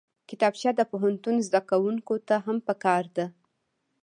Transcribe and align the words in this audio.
کتابچه 0.29 0.71
د 0.75 0.81
پوهنتون 0.91 1.35
زدکوونکو 1.47 2.13
ته 2.27 2.35
هم 2.45 2.57
پکار 2.67 3.03
ده 3.15 3.25